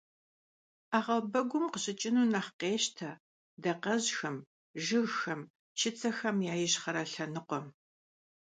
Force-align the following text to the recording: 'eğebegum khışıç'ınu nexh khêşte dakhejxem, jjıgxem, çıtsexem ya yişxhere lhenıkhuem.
'eğebegum 0.95 1.65
khışıç'ınu 1.73 2.23
nexh 2.33 2.51
khêşte 2.59 3.09
dakhejxem, 3.63 4.37
jjıgxem, 4.83 5.41
çıtsexem 5.77 6.37
ya 6.47 6.55
yişxhere 6.61 7.03
lhenıkhuem. 7.11 7.65